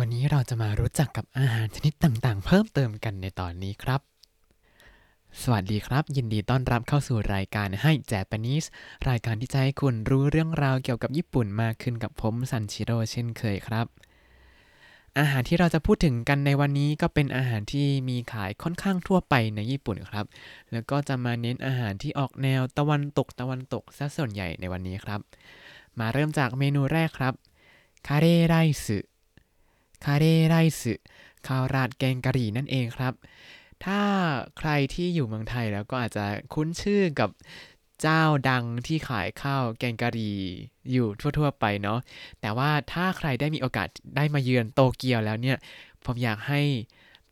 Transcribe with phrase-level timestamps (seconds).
[0.00, 4.00] วันนี้เราจะมารู้จักกับอาหารชนิดต่างๆ เพิ่มเติมกันในตอนนี้ครับ
[5.42, 8.64] สวัสดีครับ ยินดีต้อนรับเข้าสู่รายการให้แจปนิส
[9.08, 13.86] รายการที่จะให้คุณรู้เรื่องราวเกี่ยวกับญี่ปุ่นมากขึ้นกับผมซันชิโร่เช่นเคยครับ
[15.18, 20.26] อาหารที่เราจะพูดถึงกันในวันนี้ก็เป็นอาหารที่มีขายค่อนข้างทั่วไปในญี่ปุ่นครับ
[20.72, 25.20] แล้วก็จะมาเน้นอาหารที่ออกแนวตะวันตกตะวันตกซะส่วนใหญ่ในวันนี้ครับ
[25.98, 27.34] มาเริ่มจากเมนูแรกครับ
[28.06, 29.13] คาเร่ไรซ์
[30.04, 31.02] คาเร่ไรซ์
[31.46, 33.14] ข้าวราดแกงกะหรี่นั่นเองครับ
[33.84, 34.00] ถ้า
[34.58, 37.30] ใครที่อยู่เมืองไทยแล้วก็อาจจะคุ้นชื่อกับ
[38.02, 40.38] เจ้าดังที่ขายข้าวแกงกะหรี่
[40.92, 41.98] อยู่ทั่วๆไปเนาะ
[42.40, 45.58] แต่ว่าถ้าใครได้มีโอกาสได้มาเยือนโตเกียวแล้วเนี่ย
[46.04, 46.62] ผมอยากให้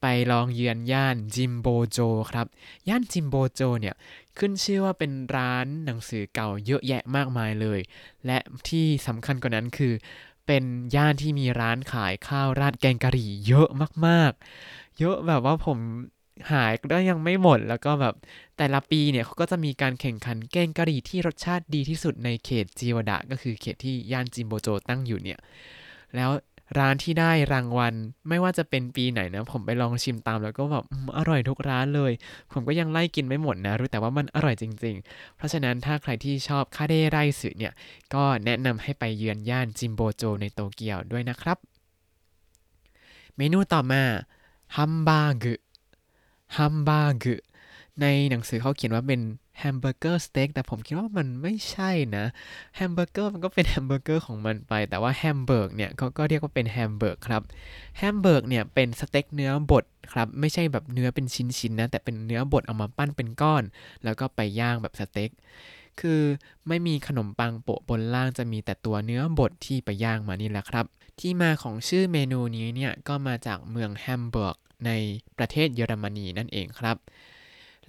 [0.01, 1.99] ไปลองเยือนย่านจิมโบโจ
[2.31, 2.47] ครับ
[2.89, 3.95] ย่านจิมโบโจเนี่ย
[4.39, 7.81] ขึ้นชื่อว่าเป็นร้านหนังสือเก่าเยอะแยะมากมายเลย
[8.27, 9.93] และที่สำคัญกว่านั้นคือ
[10.47, 10.65] เป็น
[10.95, 13.69] ย่านที่มีร้านขายข้าวราดแกงกะหรี่เยอะ
[14.07, 15.79] มากๆ เยอะแบบว่าผม
[16.53, 18.15] หายก็ยังไม่หมดแล้วก็แบบ
[18.57, 25.39] แต่ละปีเนี่ยเขาก็จะมีการแข่งขันแกงกะหรี่ที่รสชาติดีที่สุดในเขตจิวดะก็คือเขตที่ย่านจิมโบโจตั้งอยู่เนี่ย
[26.17, 26.31] แล้ว
[26.79, 27.95] ร้านที่ได้รางวัล
[28.29, 30.85] ไม่ว่าจะเป็นปีไหนนะ ผมไปลองชิมตามแล้วก็แบบ
[31.19, 32.13] อร่อยทุกร้านเลย
[32.53, 37.73] ผมก็ยังไล่กินไม่หมดนะรู้แต่ว่ามันอร่อยจริง ๆ เพราะฉะนั้นถ้าใครที่ชอบ カレーライス เนี่ย
[38.15, 41.59] ก็แนะนำให้ไปเยือนย่านจิมโบโชในโตเกียวด้วยนะครับ
[43.37, 44.03] เมนูต่อมา
[44.77, 45.47] ハンバーグ
[46.57, 47.27] ハンバーグ
[48.01, 49.21] ในหนังสือเขาเขียนว่าเป็น
[49.59, 52.25] แฮมเบอร์เกอร์สเต็กแต่ผมคิดว่ามันไม่ใช่นะ
[52.77, 57.43] แฮมเบอร์เกอร์มันก็เป็นแฮมเบอร์เกอร์ของมันไป แต่ว่า hamburg เนี่ยเขาก็เรียกว่าเป็น hamburg ครับ
[57.99, 63.63] hamburg เนี่ยเป็นสเต็กเนื้อบดครับไม่ใช่แบบเนื้อเป็นชิ้นๆนะแต่เป็นเนื้อบดเอามาปั้นเป็นก้อน
[64.05, 65.31] แล้วก็ไปย่างแบบสเต็ก
[66.01, 66.21] คือ
[66.69, 70.87] ไม่มีขนมปังโปะบนล่างจะมีแต่ตัวเนื้อบดที่ไปย่างมานี่แหละครับ
[71.21, 74.57] ที่มาของชื่อเมนูนี้เนี่ยก็มาจากเมืองแฮมเบิร์ก
[74.87, 74.91] ใน
[75.39, 76.97] ประเทศเยอรมนีนั่นเองครับ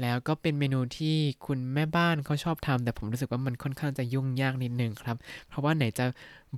[0.02, 5.18] แล้วก็เป็นเมนูที่คุณแม่บ้านเขาชอบทำแต่ผมรู้สึกว่ามันค่อนข้างจะยุ่งยากนิดนึงครับ
[5.48, 6.06] เพราะว่าไหนจะ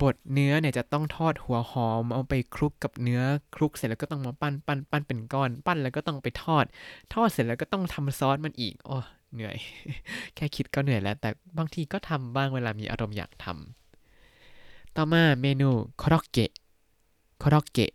[0.02, 3.22] บดเนื้อไหนจะต้องทอดหัวหอม เอาไปคลุกกับเนื้อ
[3.54, 6.64] คลุกเสร็จแล้วก็ต้องมาปั้นปั้นปั้นเป็นก้อน ปั้นแล้วก็ต้องไปทอด
[7.14, 8.96] ทอดเสร็จแล้วก็ต้องทำซอสมันอีกโอ้
[9.34, 9.56] เหนื่อย
[10.34, 15.70] แค่คิดก็เหนื่อยแล้ว แต่บางทีก็ทำบ้างเวลามีอารมณ์อยากทำต่อมาเมนู
[16.02, 16.50] ครอกเกะ
[17.42, 17.92] ครอกเกะ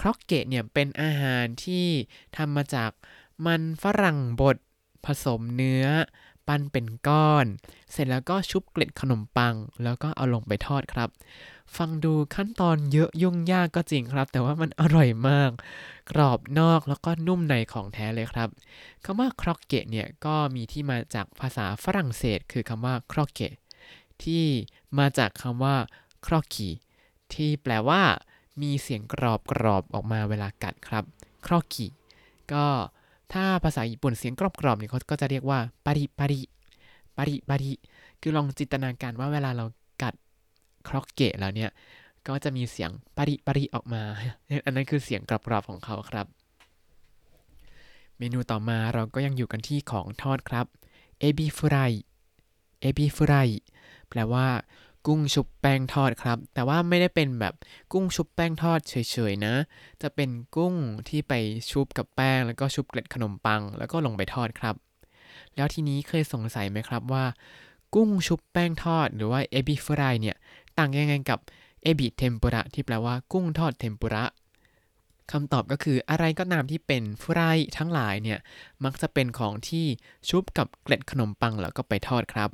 [0.00, 1.86] ครอกเกะเนี่ยเป็นอาหารที่
[2.36, 2.90] ทำมาจาก
[3.46, 4.56] มันฝรั่งบด
[5.06, 5.86] ผสมเนื้อ
[6.46, 7.46] ปั้นเป็นก้อน
[7.92, 11.08] เสร็จแล้วก็ชุบเกล็ดขนมปัง แล้วก็เอาลงไปทอดครับ
[11.76, 15.50] ฟังดูขั้นตอนเยอะยุ่งยากก็จริงครับ แต่ว่ามันอร่อยมาก
[16.10, 18.48] กรอบนอกแล้วก็นุ่มในของแท้เลยครับ
[19.04, 23.52] คำว่าครอกเกะเนี่ยก็มีที่มาจากภาษาฝรั่งเศส คือคำว่าครอกเกะ
[24.22, 24.44] ที่
[24.98, 25.76] มาจากคำว่า
[26.26, 26.68] ครอกกี
[27.34, 28.02] ที่แปลว่า
[28.62, 31.04] มีเสียงกรอบกรอบออกมาเวลากัดครับ
[31.46, 31.86] ครอกกี
[32.52, 32.66] ก็
[33.32, 36.40] ถ้าภาษาญี่ปุ่นเสียงกรอบกรอบเนี่ยเขาก็จะเรียกว่าปาริปาริ
[37.16, 37.72] ปาริปาริ
[38.20, 39.64] คือลองจินตนาการว่าเวลาเรา
[40.02, 40.14] กัด
[40.88, 41.70] ครอกเกะแล้วเนี่ย
[42.28, 44.02] ก็จะมีเสียงปาริปาริออกมา
[44.64, 46.26] อันนั้นคือเสียงกรอบๆของเขาครับ
[48.18, 50.66] เมนูต่อมาเราก็ยังอยู่กันที่ของทอดครับ
[51.18, 51.92] เอบิฟราย
[52.80, 53.48] เอบิฟราย
[54.08, 54.46] แปลว่า
[55.06, 57.54] กุ้งชุบแป้งทอดครับ แต่ว่าไม่ได้เป็นแบบ
[57.92, 58.94] กุ้งชุบแป้งทอดเฉ
[59.30, 59.54] ยๆนะ
[60.02, 60.74] จะเป็นกุ้ง
[61.08, 61.32] ที่ไป
[61.70, 64.74] ชุบกับแป้ง แล้วก็ชุบเกล็ดขนมปัง แล้วก็ลงไปทอดครับ
[65.54, 67.24] แล้วทีนี้เคยสงสัยไหมครับว่า
[67.94, 70.36] กุ้งชุบแป้งทอด หรือว่าเอบิฟรายเนี่ย
[70.78, 71.38] ต่างยังไงกับ
[71.82, 74.24] เอบิเทมปุระที่แปลว่ากุ้งทอดเทมปุระ
[75.32, 78.38] คำตอบก็คืออะไรก็ตามที่เป็นฟรายทั้งหลายเนี่ย
[78.84, 79.86] มักจะเป็นของที่
[80.28, 82.50] ชุบกับเกล็ดขนมปังแล้วก็ไปทอดครับ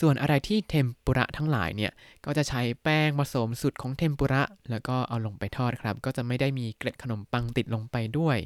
[0.00, 1.92] ส่วนอะไรที่เทมปุระทั้งหลายเนี่ย
[2.24, 8.38] ก็จะใช้แป้งผสมสูตรของเทมปุระ แล้วก็เอาลงไปทอดครับ ก็จะไม่ได้มีเกล็ดขนมปังติดลงไปด้วย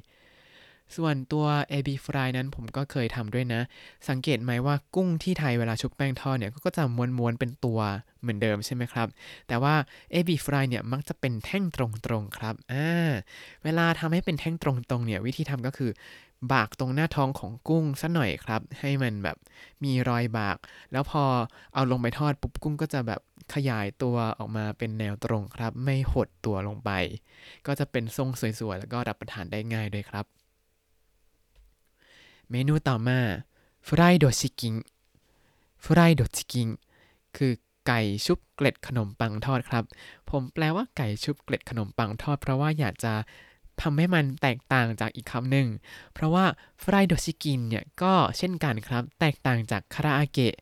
[0.96, 3.60] ส่วนตัวเอบีฟรายนั้นผมก็เคยทำด้วยนะ
[4.08, 7.78] สังเกตไหมว่ากุ้งที่ไทยเวลาชุบแป้งทอดเนี่ย ก็จะม้วนๆเป็นตัว
[8.20, 9.08] เหมือนเดิมใช่ไหมครับ
[9.48, 9.74] แต่ว่า
[10.12, 11.78] เอบีฟรายเนี่ย มักจะเป็นแท่งต
[12.10, 13.12] รงๆครับอ่า
[13.64, 15.90] เวลาทำให้เป็นแท่งตรงๆเนี่ย วิธีทำก็คือ
[16.52, 19.36] บากตรงหน้าท้องของกุ้งสัหน่อยครับ ให้มันแบบ
[19.84, 20.56] มีรอยบาก
[20.92, 21.24] แล้วพอ
[21.74, 23.20] เอาลงไปทอดปุ๊บกุ้งก็จะแบบ
[23.54, 26.90] ขยายตัวออกมาเป็นแนวตรงครับ ไม่หดตัวลงไป
[27.66, 28.28] ก็จะเป็นทรง
[28.60, 30.35] สวยๆแล้วก็รับประทานได้ง่ายด้วยครับ
[32.50, 33.20] เมนูต่อมา
[33.86, 34.74] ฟรายโดชิกิง
[35.84, 36.68] ฟรายโดชิกิง
[37.36, 37.52] คือ
[37.86, 39.84] ไก่ชุบเกล็ดขนมปังทอดครับ
[40.30, 43.12] ผมแปลว่าไก่ชุบเกล็ดขนมปังทอด เพราะว่าอยากจะ
[43.82, 45.68] ทำให้มันแตกต่างจากอีกคำหนึ่ง
[46.14, 46.44] เพราะว่า
[46.82, 50.54] ฟรายโดชิกินเนี่ยก็เช่นกันครับ แตกต่างจากคาราอาเกะ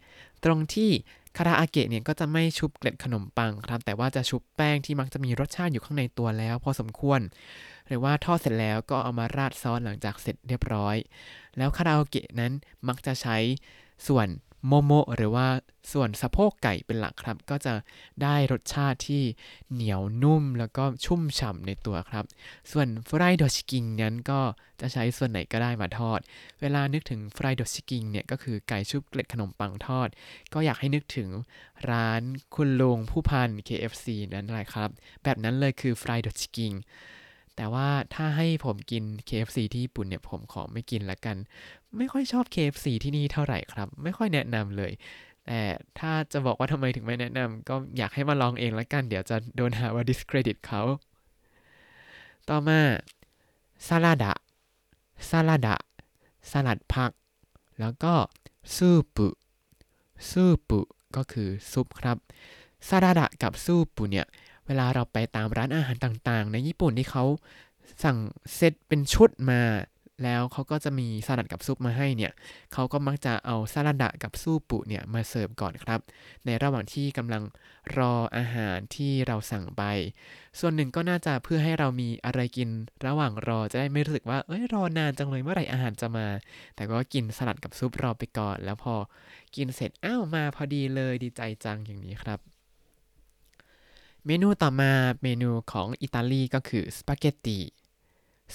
[0.45, 0.91] ตรงที่
[1.37, 7.21] คาราอาเกะเนี่ยก็จะไม่ชุบเกล็ดขนมปังครับ แต่ว่าจะชุบแป้งที่มักจะมีรสชาติอยู่ข้างในตัวแล้ว พอสมควร
[7.89, 10.97] หรือว่าทอดเสร็จแล้วก็เอามาราดซอสหลังจากเสร็จเรียบร้อย
[11.57, 12.53] แล้วคาราโอเกะนั้น
[12.89, 13.37] มักจะใช้
[14.09, 14.29] ส่วน
[14.69, 15.49] โมโมหรือว่า
[15.93, 17.75] ส่วนสะโพกไก่เป็นหลักครับ ก็จะ
[18.23, 19.23] ได้รสชาติที่
[19.73, 22.25] เหนียวนุ่มแล้วก็ชุ่มฉ่ำในตัวครับ
[22.73, 24.41] ส่วนฟรายโดชิกิงนั้นก็
[24.81, 26.21] จะใช้ส่วนไหนก็ได้มาทอด
[26.61, 30.09] เวลานึกถึงฟรายโดชิกิงเนี่ยก็คือไก่ชุบเกล็ดขนมปังทอด
[30.53, 31.29] ก็อยากให้นึกถึง
[31.91, 32.23] ร้าน
[32.55, 34.91] คุณลุงผู้พัน KFC นั้นแหละครับ
[35.23, 36.73] แบบนั้นเลยคือฟรายโดชิกิง
[37.57, 41.37] แต่ว่าถ้าให้ผมกิน KFC ที่ญี่ปุ่นเนี่ยผมขอไม่กินละกัน
[41.97, 44.93] ไม่ค่อยชอบ KFC ที่นี่เท่าไหร่ครับ ไม่ค่อยแนะนำเลย
[45.47, 45.61] แต่
[45.99, 50.83] ถ้าจะบอกว่าทำไมถึงไม่แนะนำก็อยากให้มาลองเองละกัน เดี๋ยวจะโดนหาว่า discredit เขา
[52.49, 52.81] ต่อมา
[53.87, 54.33] ซาลาดะ
[55.29, 55.77] ซาลาดะ
[56.51, 57.11] สลัดผัก
[57.81, 58.15] แล้วก็
[58.75, 59.29] ซูปุ
[60.29, 60.81] ซูปุ
[61.17, 62.19] ก็คือซุปครับ
[62.89, 64.27] ซาลาดะกับซูปุเนี่ย
[64.67, 67.25] เวลาเราไปตามร้านอาหารต่างๆ ในญี่ปุ่นที่เขา
[68.05, 68.19] สั่ง
[68.55, 69.61] เซตเป็นชุดมา
[70.23, 72.33] แล้วเขาก็จะมีสลัดกับซุปมาให้เนี่ย
[72.73, 76.01] เขาก็มักจะเอาซาลาดกับซูปุเนี่ยมาเสิร์ฟก่อนครับ
[76.45, 77.43] ในระหว่างที่กำลัง
[77.99, 79.83] รออาหารที่เราสั่งไป
[80.59, 82.69] ส่วนหนึ่งก็น่าจะเพื่อให้เรามีอะไรกิน
[83.07, 86.27] ระหว่างรอจะได้ไม่รู้สึกว่า เอ้ยรอนานจังเลยเมื่อไหร่อาหารจะมา
[86.77, 88.95] แต่ก็กินสลัดกับซุปรอไปก่อน แล้วพอ
[89.57, 92.54] กินเสร็จอ้าวมาพอดีเลยดีใจจังอย่างนี้ครับ
[94.27, 94.93] เมนูต่อมา
[95.23, 97.59] เมนูของอิตาลีก็คือสปาเกตตี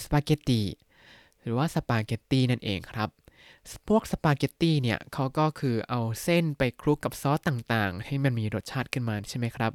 [0.01, 0.61] สปาเกตตี
[1.41, 3.09] หรือว่าสปาเกตตีนั่นเองครับ
[3.87, 9.71] พวกสปาเกตตีเนี่ยเขาก็คือเอาเส้นไปคลุกกับซอสต่างๆ ให้มันมีรสชาติขึ้นมาใช่ไหมครับ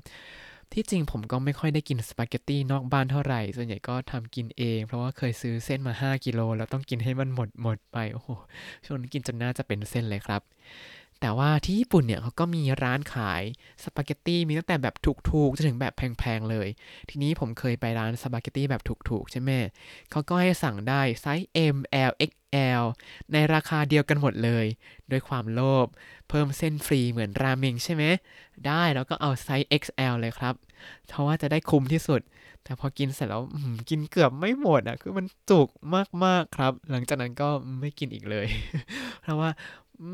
[0.73, 8.29] ที่จริงผมก็ไม่ค่อยได้กินสปาเกตตีนอกบ้านเท่าไหร่ ส่วนใหญ่ก็ทำกินเอง เพราะว่าเคยซื้อเส้นมา 5 กิโล แล้วต้องกินให้มันหมดหมดไป โอ้โห
[8.85, 10.43] ช่วงนี้กินจนน่าจะเป็นเส้นเลยครับ
[11.27, 13.43] แต่ว่าที่ญี่ปุ่นเนี่ยเขาก็มีร้านขาย
[13.83, 14.95] สปาเกตตี้มีตั้งแต่แบบ
[15.31, 16.69] ถูกๆจนถึงแบบแพงๆเลย
[17.11, 19.51] ทีนี้ผมเคยไปร้านสปาเกตตี้แบบถูกๆ ใช่ไหม
[20.11, 21.77] เขาก็ให้สั่งได้ size M
[22.11, 22.83] L XL
[23.33, 24.67] ในราคาเดียวกันหมดเลย
[25.11, 25.87] ด้วยความโลภ
[26.29, 28.05] เพิ่มเส้นฟรีเหมือนราเมงใช่ไหม
[28.67, 30.55] ได้แล้วก็เอา size XL เลยครับ
[31.09, 32.23] เพราะว่าจะได้คุ้มที่สุด
[32.67, 33.43] แต่พอกินเสร็จแล้ว
[33.89, 35.69] กินเกือบไม่หมดอะคือมันจุก
[36.25, 37.49] มากๆครับ หลังจากนั้นก็
[37.81, 38.47] ไม่กินอีกเลย
[39.23, 39.51] เพราะว่า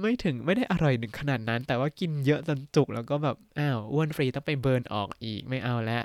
[0.01, 6.05] ไม่ถึงไม่ได้อร่อยถึงขนาดนั้น แต่ว่ากินเยอะจนจุกแล้วก็แบบอ้าวอ้วนฟรีต้องไป burn ออกอีกไม่เอาแล้ว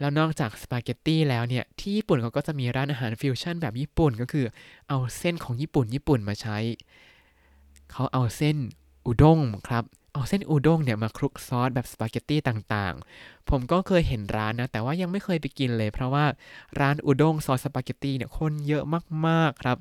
[0.00, 4.46] แล้วนอกจากสปาเกตตี้แล้วเนี่ย ที่ญี่ปุ่นเขาก็จะมีร้านอาหารฟิวชั่นแบบญี่ปุ่นก็คือ
[4.88, 6.58] เอาเส้นของญี่ปุ่นญี่ปุ่นมาใช้
[7.92, 8.56] เขาเอาเส้น
[9.06, 9.84] อุด้งครับ
[10.18, 16.24] เอาเส้นอุด้งเนี่ยมาคลุกซอสแบบสปาเกตตี้ต่างๆ ผมก็เคยเห็นร้านนะ แต่ว่ายังไม่เคยไปกินเลย เพราะว่า
[16.80, 18.84] ร้านอุด้งซอสสปาเกตตี้เนี่ยคนเยอะ
[19.26, 19.78] มากๆครับ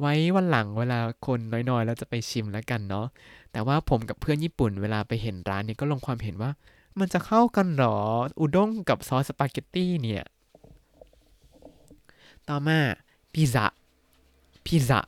[0.00, 1.38] ไว้วันหลังเวลาคน
[1.70, 3.06] น้อยๆ แล้วจะไปชิมแล้วกันเนาะ
[3.52, 6.50] แต่ว่าผมกับเพื่อนญี่ปุ่นเวลาไปเห็นร้านนี้ก็ลงความเห็นว่า
[6.98, 7.98] มันจะเข้ากันหรอ
[8.40, 10.24] อุด้งกับซอสสปาเกตตี้เนี่ย
[12.48, 12.78] ต่อมา
[13.32, 13.66] พิซซ่า
[14.66, 15.00] พิซซ่า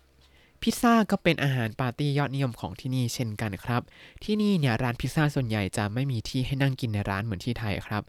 [0.62, 3.82] พิซซ่าก็เป็นอาหารปาร์ตี้ยอดนิยมของที่นี่เช่นกันครับ
[4.24, 8.02] ที่นี่เนี่ยร้านพิซซ่าส่วนใหญ่จะไม่มีที่ให้นั่งกินในร้านเหมือนที่ไทยครับ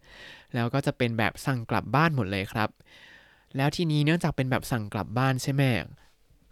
[0.53, 2.69] แล้วก็จะเป็นแบบสั่งกลับบ้านหมดเลยครับ
[3.57, 5.63] แล้วที่นี้เนื่องจากเป็นแบบสั่งกลับบ้านใช่ไหม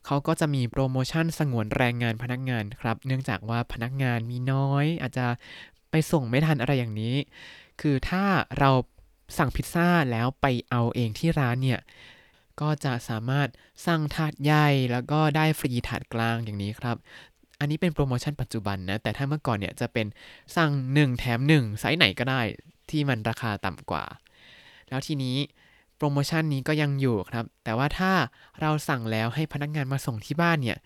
[0.06, 5.28] เขาก็จะมีโปรโมชั่นสงวนแรงงานพนักงานครับ เนื่องจากว่าพนักงานมีน้อย อาจจะ
[5.92, 7.16] ไปส่งไม่ทันอะไรอย่างนี้
[7.82, 8.24] คือถ้า
[8.60, 8.70] เรา
[9.38, 11.80] สั่งพิซซ่าแล้วไปเอาเองที่ร้านเนี่ย
[12.62, 13.48] ก็จะสามารถ
[13.86, 16.98] สั่งถาดใหญ่แล้วก็ได้ฟรีถาดกลางอย่างนี้ครับ
[17.60, 20.08] อันนี้เป็นโปรโมชั่นปัจจุบันนะ แต่ถ้าเมื่อก่อนเนี่ยจะเป็น
[20.56, 22.42] สั่ง 1 แถม 1 ไซส์ไหนก็ได้
[22.90, 24.04] ที่มันราคาต่ำกว่า
[24.90, 25.38] แล้วทีนี้
[25.98, 28.12] โปรโมชั่นนี้ก็ยังอยู่ครับ แต่ว่าถ้า
[28.62, 30.78] เราสั่งแล้วให้พนักงานมาส่งที่บ้านเนี่ย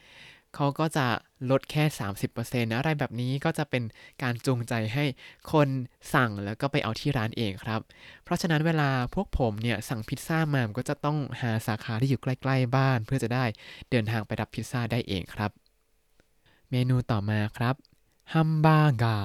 [0.56, 1.08] เขาก็จะ
[1.50, 1.84] ลดแค่
[2.30, 3.84] 30%อะไรแบบนี้ก็จะเป็น
[4.24, 5.06] การจูงใจให้
[5.52, 5.70] คน
[6.14, 7.82] สั่งแล้วก็ไปเอาที่ร้านเองครับ
[8.24, 13.46] เพราะฉะนั้นเวลาพวกผมเนี่ยสั่งพิซซ่ามาก็จะต้องหาสาขาที่อยู่ใกล้ ๆ บ้าน เพื่อจะได้
[13.90, 15.52] เดินทางไปรับพิซซ่าได้เองครับ
[16.72, 17.76] เมนูต่อมาครับ
[18.34, 19.18] ハンバーガー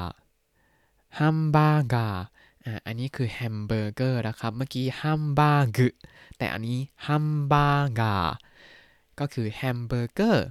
[1.18, 2.08] ハンバーガー
[2.64, 5.80] อ่าอันนี้คือแฮมเบอร์เกอร์นะครับ เมื่อกี้ ハンバーグ
[6.38, 8.16] แต่อันนี้ ハンバーガー
[9.20, 10.46] ก็คือแฮมเบอร์เกอร์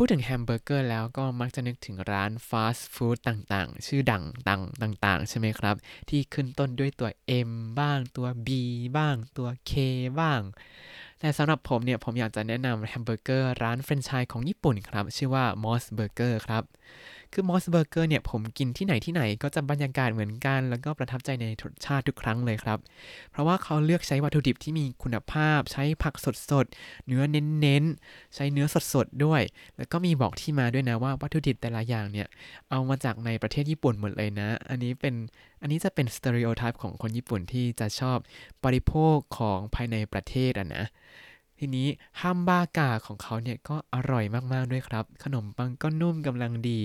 [0.00, 5.76] พูดถึงแฮมเบอร์เกอร์แล้วก็มักจะนึกถึงร้านฟาสต์ฟู้ดต่างๆ ชื่อดังต่างต่างๆ ใช่ไหมครับ
[6.08, 7.10] ที่ขึ้นต้นด้วยตัว
[7.48, 7.50] M
[7.80, 8.48] บ้างตัว B
[8.96, 9.72] บ้างตัว K
[10.20, 10.40] บ้าง
[11.18, 16.64] แต่สำหรับผมเนี่ย ผมอยากจะแนะนำแฮมเบอร์เกอร์ร้านแฟรนไชส์ของญี่ปุ่นครับ ชื่อว่ามอสเบอร์เกอร์ครับ
[17.32, 22.78] คือมอสเบอร์เกอร์เนี่ยผมกินที่ไหนที่ไหนก็จะบรรยากาศเหมือนกัน แล้วก็ประทับใจในรสชาติทุกครั้งเลยครับ
[23.30, 26.26] เพราะว่าเขาเลือกใช้วัตถุดิบที่มีคุณภาพ ใช้ผักส
[26.64, 29.42] ดๆ เนื้อเน้นๆ ใช้เนื้อสดๆ ด้วย
[29.76, 32.28] แล้วก็มีบอกที่มาด้วยนะว่าวัตถุดิบแต่ละอย่างเนี่ย
[32.70, 35.14] เอามาจากในประเทศญี่ปุ่นหมดเลยนะ อันนี้เป็น
[35.60, 38.18] อันนี้จะเป็น stereotype ของคนญี่ปุ่นที่จะชอบ
[38.64, 40.84] บริโภคของภายในประเทศอะนะ
[41.58, 41.88] ทีนี้
[42.20, 46.80] ハンバーガー ของเขาเนี่ยก็อร่อยมากๆด้วยครับ ขนมปังก็นุ่มกำลังดี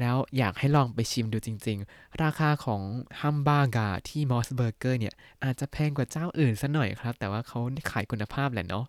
[0.00, 2.82] แล้วอยากให้ลองไปชิมดูจริง ๆ ราคาของ
[3.20, 5.14] ハンバーガー ที่มอสเบอร์เกอร์เนี่ย
[5.44, 7.58] อาจจะแพงกว่าเจ้าอื่นซะหน่อยครับ แต่ว่าเขา
[7.90, 8.84] ขายคุณภาพแหละเนาะ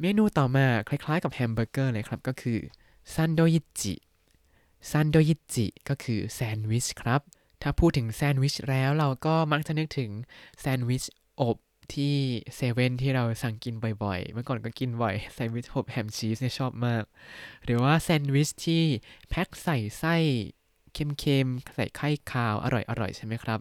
[0.00, 2.58] เมนูต่อมาคล้ายๆกับแฮมเบอร์เกอร์เลยครับก็คือ
[3.14, 7.20] サンドイッチ サンドイッチ ก็คือแซนด์วิชครับ
[7.62, 10.10] ถ้าพูดถึงแซนด์วิชแล้วเราก็มักจะนึกถึง
[10.60, 11.04] แซนด์วิช
[11.40, 11.56] อบ
[11.94, 12.14] ที่
[12.56, 17.04] เซเว่นที่เราสั่งกินบ่อยๆ เมื่อก่อนก็กินบ่อยแซนด์วิชอบแฮมชีสเนี่ยชอบมาก
[17.64, 18.82] หรือว่าแซนด์วิชที่
[19.28, 20.16] แพ็คใส่ไส้
[20.92, 23.60] เค็มๆ ใส่ไข่คาวอร่อยๆ ใช่ไหมครับ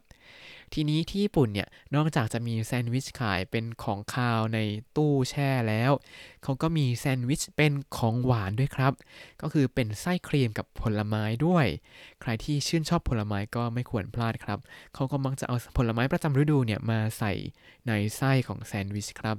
[0.73, 4.59] ทีนี้ที่ญี่ปุ่นเนี่ยนอกจากจะมีแซนด์วิชขายเป็นของคาวใน
[4.95, 5.91] ตู้แช่แล้ว
[6.43, 8.93] เขาก็มีแซนด์วิชเป็นของหวานด้วยครับ
[9.41, 11.65] ก็คือเป็นไส้ครีมกับผลไม้ด้วย
[12.21, 14.59] ใครที่ชื่นชอบผลไม้ก็ไม่ควรพลาดครับ
[14.93, 17.33] เขาก็มักจะเอาผลไม้ประจำฤดูเนี่ยมาใส่
[17.87, 19.37] ในไส้ของแซนด์วิชครับ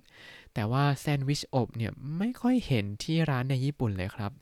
[0.55, 4.33] แต่ว่าแซนด์วิชอบเนี่ยไม่ค่อยเห็นที่ร้านในญี่ปุ่นเลยครับ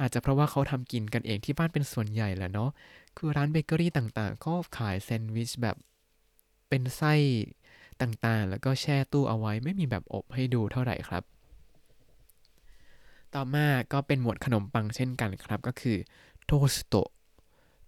[0.00, 2.70] อาจจะเพราะว่าเขาทำกินกันเองที่บ้านเป็นส่วนใหญ่แหละเนาะ
[3.16, 5.76] คือร้านเบเกอรี่ต่างๆ ก็ขายแซนด์วิชแบบ
[6.68, 7.14] เป็นไส้
[8.00, 11.22] ต่างๆ แล้วก็แช่ตู้เอาไว้ไม่มีแบบอบให้ดูเท่าไหร่ครับ
[13.34, 15.96] ต่อมาก็เป็นหมวดขนมปังเช่นกันครับ ก็คือ
[16.46, 16.94] トースト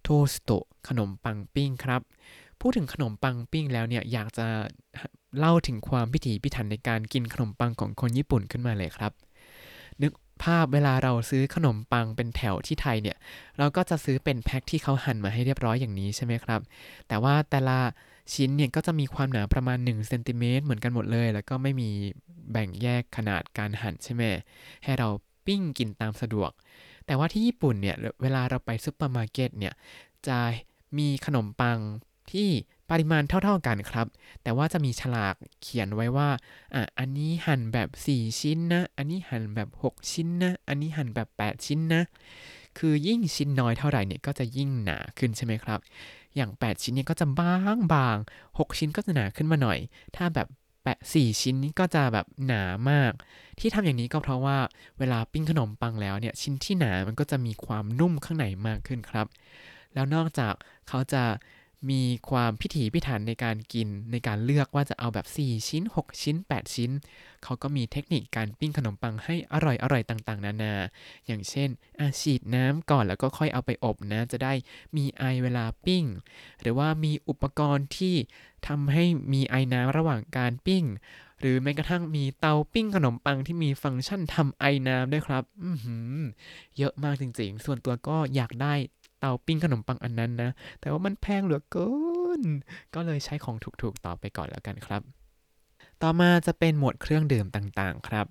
[0.03, 0.51] トースト
[0.87, 2.01] ขนมปังปิ้งครับ
[2.59, 4.45] พูดถึงขนมปังปิ้งแล้วเนี่ยอยากจะ
[5.37, 9.11] เล่าถึงความพิถีพิถันในการกินขนมปังของคนญี่ปุ่นขึ้นมาเลยครับ
[10.01, 10.11] นึก
[10.43, 13.17] ภาพเวลาเราซื้อขนมปังเป็นแถวที่ไทยเนี่ย
[13.57, 16.61] เราก็จะซื้อเป็นแพ็คที่เขาหั่นมาให้เรียบร้อยอย่างนี้ใช่ไหมครับ
[17.07, 17.79] แต่ว่าแต่ละ
[18.33, 21.89] ชิ้นเนี่ยก็จะมีความหนาประมาณ1เซนติเมตรเหมือนกันหมดเลย แล้วก็ไม่มี
[22.51, 24.23] แบ่งแยกขนาดการหั่นใช่ไหม
[24.83, 25.07] ให้เรา
[25.45, 26.51] ปิ้งกินตามสะดวก
[27.05, 29.73] แต่ว่าที่ญี่ปุ่นเนี่ยเวลาเราไปซุปเปอร์มาร์เก็ตเนี่ย
[30.27, 30.39] จะ
[30.97, 31.79] มีขนมปัง
[32.31, 32.49] ที่
[32.89, 34.07] ปริมาณเท่าๆกันครับ
[34.43, 36.29] แต่ว่าจะมีฉลากเขียนไว้ว่า
[36.73, 42.01] อะอันนี้หั่นแบบ 4 ชิ้นนะ อันนี้หั่นแบบ 6 ชิ้นนะ อันนี้หั่นแบบ 8 ชิ้นนะ
[42.77, 45.79] คือยิ่งชิ้นน้อยเท่าไหร่เนี่ยก็จะยิ่งหนาขึ้นใช่ไหมครับ
[46.35, 48.17] อย่าง 8 ชิ้นเนี่ยก็จะบางบาง
[48.57, 49.79] 6ชิ้นก็จะหนาขึ้นมาหน่อย
[50.15, 50.47] ถ้าแบบ
[50.83, 53.11] แปะสี่ชิ้นนี้ก็จะแบบหนามาก
[53.59, 54.57] ที่ทำอย่างนี้ก็เพราะว่า
[54.99, 59.27] เวลาปิ้งขนมปังแล้วเนี่ยชิ้นที่หนามันก็จะมีความนุ่มข้างในมากขึ้นครับ
[59.93, 60.53] แล้วนอกจาก
[60.87, 61.23] เขาจะ
[61.89, 66.91] มีความพิถีพิถันในการกินในการเลือกว่าจะเอาแบบ 4 ชิ้น 6 ชิ้น 8 ชิ้น
[67.43, 70.73] เขาก็มีเทคนิคการปิ้งขนมปังให้อร่อยอร่อยต่างๆ นานา
[71.27, 71.69] อย่างเช่น
[71.99, 74.53] อาฉีดน้ำก่อนแล้วก็ค่อยเอาไปอบนะ จะได้
[74.97, 76.03] มีไอเวลาปิ้ง
[76.61, 78.15] หรือว่ามีอุปกรณ์ที่
[78.67, 80.85] ทำให้มีไอน้ำระหว่างการปิ้ง
[81.39, 85.43] หรือแม้กระทั่งมีเตาปิ้งขนมปังที่มีฟังก์ชันทำไอน้ำด้วยครับ
[86.77, 88.73] เยอะมากจริงๆ ส่วนตัวก็อยากได้
[89.19, 90.49] เตาปิ้งขนมปังอันนั้นนะ
[90.79, 91.89] แต่ว่ามันแพงเหลือเกิ
[92.39, 92.41] น
[92.93, 95.01] ก็เลยใช้ของถูกๆต่อไปก่อนแล้วกันครับ
[96.01, 98.25] ต่อมาจะเป็นหมวดเครื่องดื่มต่างๆครับ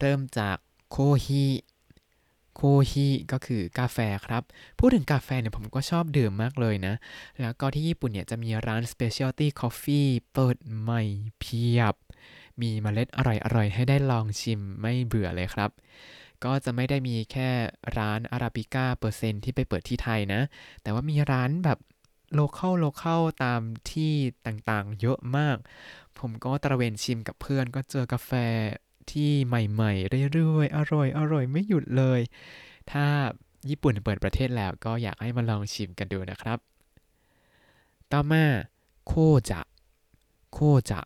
[0.00, 0.56] เริ่มจาก
[0.90, 1.44] โคฮี
[2.56, 4.42] โคฮีก็คือกาแฟครับ
[4.78, 6.94] พูดถึงกาแฟเนี่ยผมก็ชอบดื่มมากเลยนะ
[7.40, 11.02] แล้วก็ที่ญี่ปุ่นเนี่ยจะมีร้าน Specialty Coffee เปิดใหม่
[11.40, 11.94] เพียบ
[12.60, 15.70] มีเมล็ดอร่อยๆ ให้ได้ลองชิมไม่เบื่อเลยครับ
[16.44, 17.50] ก็จะไม่ได้มีแค่
[17.98, 20.40] ร้านอาราบิก้าเปอร์เซ็นต์ที่ไปเปิดที่ไทยนะ
[20.82, 21.78] แต่ว่ามีร้านแบบ
[22.34, 24.12] local local ตามที่
[24.46, 25.56] ต่างๆ เยอะมาก
[26.18, 28.32] ผมก็ตระเวนชิมกับเพื่อนก็เจอกาแฟ
[29.10, 32.20] ที่ใหม่ๆ เรื่อยๆ อร่อย อร่อยไม่หยุดเลย
[32.90, 33.06] ถ้า
[33.70, 36.58] ญี่ปุ่นเปิดประเทศแล้วก็อยากให้มาลองชิมกันดูนะครับ
[38.12, 38.44] ต่อมา
[39.06, 39.12] 紅
[39.50, 40.58] 茶 紅
[40.90, 41.00] 茶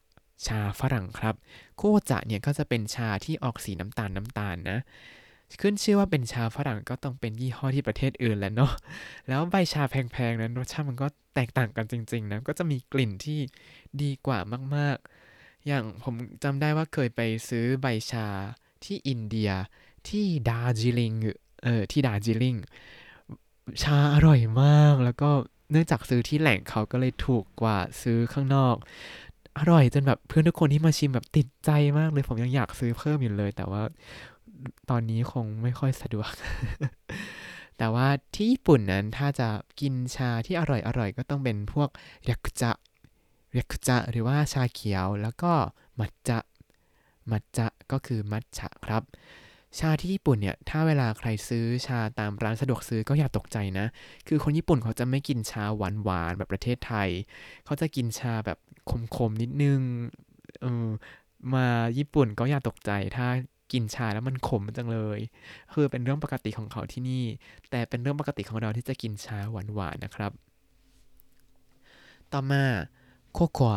[0.47, 1.35] ชาฝรั่งครับ
[1.76, 4.78] โคจะเนี่ยก็จะเป็นชาที่ออกสีน้ำตาลน้ำตาลนะ
[5.61, 8.73] ขึ้นชื่อว่าเป็นชาฝรั่งก็ต้องเป็นยี่ห้อที่ประเทศอื่นแหละเนาะ
[9.29, 13.41] แล้วใบชาแพงๆนั้นรสชาติมันก็แตกต่างกันจริงๆนะ ก็จะมีกลิ่นที่
[14.03, 14.38] ดีกว่า
[14.76, 18.26] มากๆ อย่างผมจำได้ว่าเคยไปซื้อใบชา
[18.85, 19.50] ที่อินเดีย
[20.09, 21.12] ที่ดาร์จิลิง
[21.65, 22.57] เออที่ดาร์จิลิง
[23.83, 25.31] ชาอร่อยมากแล้วก็
[25.71, 28.76] เนื่องจากซื้อที่แหล่งเขาก็เลยถูกกว่าซื้อข้างนอก
[29.59, 33.83] อร่อยจนแบบเพื่อนทุกคนที่มาชิมแบบติดใจมากเลยผมยังอยากซื้อเพิ่มอยู่เลย แต่ว่า
[34.90, 36.32] ตอนนี้คงไม่ค่อยสะดวก
[37.78, 39.48] แต่ว่าที่ญี่ปุ่นนั้นถ้าจะ
[39.80, 41.88] กินชาที่อร่อยอร่อยก็ต้องเป็นพวก
[42.25, 42.72] เรียกจะ
[43.52, 45.52] เรียกจะหรือว่าชาเขียวแล้วก็
[46.00, 46.38] มัทจะ
[47.30, 49.02] มัทจะก็คือมัทฉะครับ
[49.78, 53.86] ชาที่ญี่ปุ่นเนี่ย ถ้าเวลาใครซื้อชาตามร้านสะดวกซื้อก็อย่าตกใจนะ
[54.28, 57.08] คือคนญี่ปุ่นเขาจะไม่กินชาหวานหวานแบบประเทศไทย
[57.64, 58.58] เขาจะกินชาแบบ
[59.16, 59.80] ขมๆนิดนึง
[60.60, 60.88] เออ
[61.54, 61.66] มา
[61.98, 63.26] ญี่ปุ่นก็อย่าตกใจถ้า
[63.73, 65.18] กินชาแล้วมันขมจังเลย
[65.73, 67.25] คือเป็นเรื่องปกติของเขาที่นี่
[67.70, 70.32] แต่เป็นเรื่องปกติของเราที่จะกินชาหวานๆนะครับ
[72.32, 72.64] ต่อมา
[73.32, 73.68] โคโค่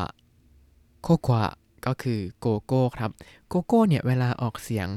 [1.03, 1.39] โคโค่
[1.85, 3.11] ก็คือโกโก้ครับ
[3.47, 4.87] โกโก้เนี่ยเวลาออกเสียง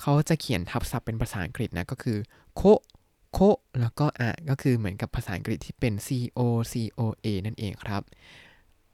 [0.00, 2.18] เขาจะเขียนทับศัพท์เป็นภาษาอังกฤษนะก็คือ
[2.56, 2.62] コ
[3.32, 3.38] コ
[3.80, 6.08] แล้วก็ ア ก็คือเหมือนกับภาษาอังกฤษที่เป็น c
[6.38, 6.40] o
[6.72, 8.02] c o a นั่นเองครับ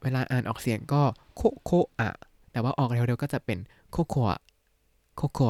[0.02, 1.02] เวลาอ่านออกเสียงก็
[1.36, 2.10] ココア
[2.52, 3.58] แต่ว่าออกเร็วๆก็จะเป็น
[3.90, 4.24] ココア
[5.20, 5.48] ココア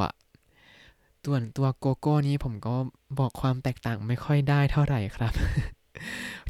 [1.26, 2.76] ส่วนตัวโกโก้นี้ผมก็
[3.18, 5.32] บอกความแตกต่างไม่ค่อยได้เท่าไหร่ครับ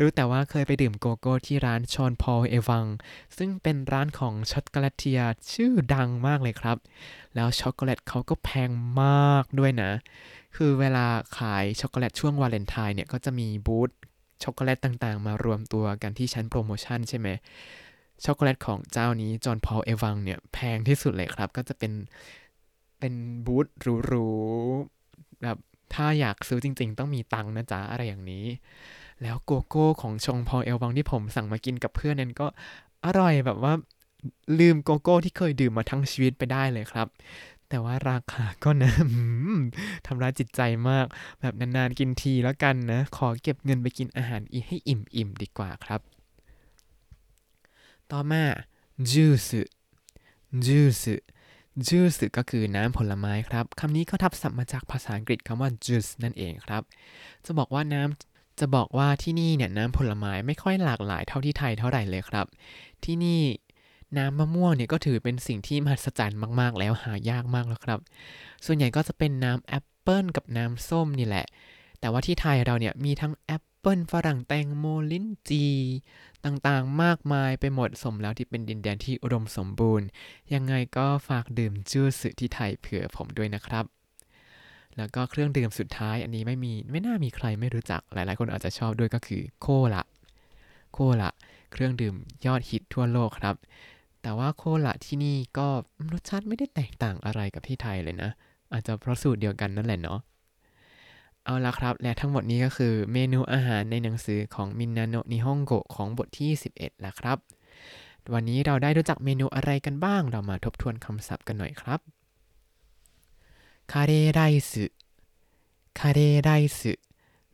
[0.00, 2.86] รู้แต่ว่าเคยไปดื่มโกโก้ที่ร้าน Jean-Paul Hévin
[3.36, 5.20] ซึ่งเป็นร้านของ chocolatier
[5.52, 6.76] ชื่อดังมากเลยครับ
[7.34, 8.70] แล้วช็อกโกแลตเขาก็แพง
[9.02, 9.90] มากด้วยนะ
[10.56, 11.06] คือเวลา
[11.38, 13.90] ขายช็อกโกแลตช่วงวาเลนไทน์เนี่ยก็จะมีบูธ
[14.42, 17.28] ช็อกโกแลตต่างๆ มารวมตัวกันที่ชั้นโปรโมชั่นใช่ไหม
[18.24, 21.92] ช็อกโกแลตของเจ้านี้ Jean-Paul Hévin เนี่ยแพงที่สุดเลยครับ ก็จะเป็น
[23.00, 23.14] เป็น
[23.46, 25.56] บูธหรูๆแบบ
[25.94, 28.46] ถ้าอยากซื้อจริง ๆ ต้องมีตังค์นะจ๊ะ อะไรอย่างนี้
[29.22, 32.46] แล้วโกโก้ของ Jean-Paul Hévin ที่ผมสั่งมากินกับเพื่อนนั้นก็
[33.04, 33.72] อร่อยแบบว่า
[34.58, 37.08] ลืมโกโก้ที่เคยดื่มมาทั้งชีวิตไปได้เลยครับ
[37.68, 38.92] แต่ว่าราคาก็นะ
[40.06, 41.06] ทำร้ายจิตใจมาก
[41.40, 46.00] แบบนานๆกินทีแล้วกันนะ ขอเก็บเงินไปกินอาหารอีให้อิ่มๆดีกว่าครับ
[48.10, 48.44] ต่อมา
[49.10, 49.48] จูส
[50.64, 51.02] จูส
[51.88, 56.82] จูสก็คือน้ำผลไม้ครับคำนี้ก็ทับศัพท์มาจากภาษาอังกฤษคำว่า juice นั่นเองครับ
[57.46, 62.46] จะบอกว่าน้ำจะบอกว่าที่นี่เนี่ยน้ำผลไม้ไม่ค่อยหลากหลายเท่าที่ไทยเท่าไหร่เลยครับ
[63.04, 63.40] ที่นี่
[64.18, 68.00] น้ำมะม่วงเนี่ยก็ถือเป็นสิ่งที่มหัศจรรย์มากๆ แล้วหายากมากแล้วครับ
[68.64, 71.46] ส่วนใหญ่ก็จะเป็นน้ำแอปเปิลกับน้ำส้มนี่แหละ
[72.00, 75.66] แต่ว่าที่ไทยเราเนี่ยมีทั้งแอป เปิลฝรั่งแตงโมลิ้นจี
[76.44, 80.06] ต่างๆ มากมายไปหมดสมแล้วที่เป็นดินแดนที่อุดมสมบูรณ์
[80.54, 83.84] ยังไงก็ฝากดื่ม ジュース ที่ไทยเผื่อผมด้วยนะครับ
[84.96, 90.02] แล้วก็เครื่องดื่มสุดท้ายอันนี้ไม่มีไม่น่ามีใครไม่รู้จักหลายๆ คนอาจจะชอบด้วยก็คือโคละ
[90.92, 91.30] โคละ
[91.72, 92.14] เครื่องดื่ม
[92.46, 93.56] ยอดฮิตทั่วโลกครับ
[94.22, 95.68] แต่ว่าโคละที่นี่ก็
[96.12, 98.30] รสชาติไม่ได้แตกต่างอะไรกับที่ไทยเลยนะ
[98.72, 100.18] อาจจะเพราะสูตรเดียวกันนั่นแหละเนาะ
[101.44, 107.38] เอาละครับ และทั้งหมดนี้ก็คือเมนูอาหารในหนังสือของมินนาโนนิฮงโกของบทที่ 11ละครับ
[108.32, 112.00] วันนี้เราได้รู้จักเมนูอะไรกันบ้าง เรามาทบทวนคำศัพท์กันหน่อยครับ
[113.92, 117.02] カレーライス カレーライス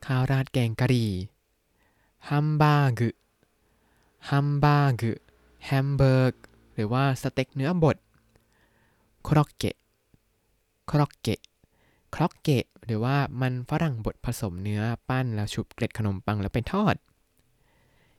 [0.05, 1.11] ข้าวราดแกงกะหรี่
[2.29, 3.01] ハンバーグ
[4.29, 5.03] ハンバーグ
[5.65, 6.33] hamburg
[6.73, 7.97] หรือว่าสเต็กเนื้อบด
[9.27, 9.75] コロッ
[10.91, 11.39] ケ コロッ
[12.15, 16.95] ケ コロッケ หรือว่ามันฝรั่งบดผสมเนื้อปั้นแล้วชุบเกล็ดขนมปังแล้วไปทอด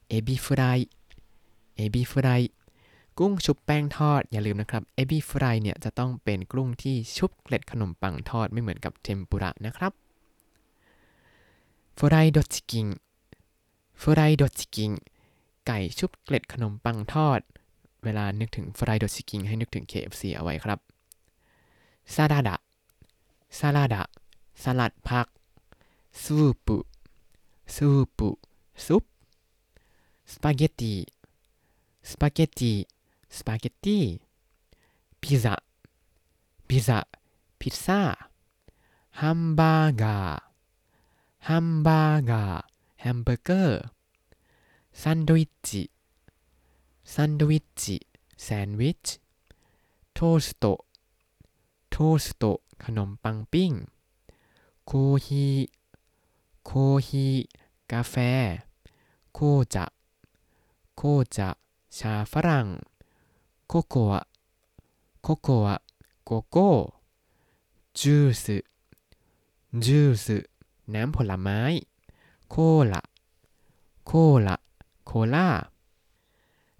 [0.08, 0.78] エビフライ エ
[1.76, 2.42] ビフライ
[3.18, 9.92] กุ้งชุบแป้งทอดอย่าลืมนะครับ エビフライ เนี่ยจะต้องเป็นกุ้งที่ชุบเกล็ดขนมปังทอดไม่เหมือนกับเทมปุระนะครับ
[11.98, 12.86] フライドチキン
[14.00, 14.90] フライドチキン
[15.66, 17.40] ไก่ชุบเกล็ดขนมปังทอด
[18.04, 20.78] เวลานึกถึง フライドチキン ให้นึกถึง KFC เอาไว้ครับ
[22.14, 24.02] サラダ サラダ
[24.62, 25.26] สลัดผัก
[26.22, 28.28] スープ スープ
[28.86, 29.04] ซุป
[30.32, 30.94] スパゲッティ
[32.10, 32.72] スパゲッティ
[33.36, 34.02] สปาเกตตี้
[35.22, 36.98] ピザ ピザ
[37.60, 38.00] พิซซ่า
[39.20, 40.16] ハンバーガー
[41.48, 42.42] ハンバーガー
[43.00, 43.82] แฮมเบอร์เกอร์ サンドイッチ サンドイッチ
[44.98, 45.70] แซนด์วิช
[47.10, 52.44] トースト トースト
[52.84, 53.72] ขนมปังปิ้ง
[54.86, 54.92] コー
[55.26, 55.46] ヒー
[56.66, 56.70] コー
[57.06, 57.26] ヒー
[57.90, 58.14] กาแฟ
[59.34, 59.38] 紅
[59.74, 61.02] 茶 紅
[61.36, 61.48] 茶
[61.98, 62.66] ชาฝรั่ง
[63.68, 64.06] ココア
[65.22, 65.58] ココア
[66.24, 66.70] โกโก้
[67.98, 68.44] จูส
[69.84, 70.26] จูส
[70.94, 71.60] น้ำผลไม้
[72.50, 72.54] コーラ コーラ โค
[72.92, 75.48] ลา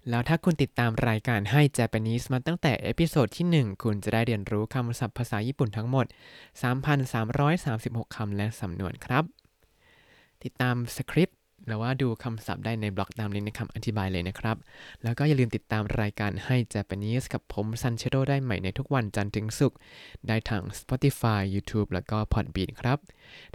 [0.09, 6.05] แล้วถ้าคุณติดตามรายการให้ Japanese มาตั้งแต่เอพิโซดที่ 1 คุณจะได้เรียนรู้คำศัพท์ภาษาญี่ปุ่นทั้งหมด
[7.35, 9.23] 3,336 คำและสำนวนครับ
[10.43, 11.38] ติดตามสคริปต์
[11.69, 14.57] หรือว่าดูคำศัพท์ได้ในบล็อกตามลิงก์ในคำอธิบายเลยนะครับ
[15.03, 19.77] แล้วก็อย่าลืมติดตามรายการให้ Japanese กับผมซันเชโดได้ใหม่ในทุกวันจันทร์ถึงศุกร์
[20.27, 22.97] ได้ทาง Spotify YouTube แล้วก็ Podbean ครับ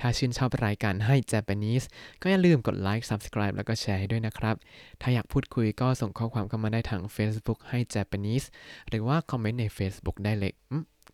[0.01, 1.85] ถ้าชื่นชอบรายการให้ Japanese
[2.23, 4.57] ก็อย่าลืมกดไลค์ Subscribe แล้วก็แชร์ให้ด้วยนะครับ
[5.01, 8.47] ถ้าอยากพูดคุยก็ส่งข้อความเข้ามาได้ทาง Facebook ให้ Japanese
[8.89, 10.53] หรือว่าคอมเมนต์ใน Facebook ได้เลย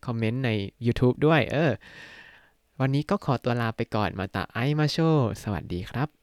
[0.05, 0.49] คอมเมนต์ใน
[0.85, 1.71] YouTube ด้วย เออ
[2.79, 4.97] วันนี้ก็ขอตัวลาไปก่อนมาตาไอมาโช
[5.43, 6.20] สวัสดีครับ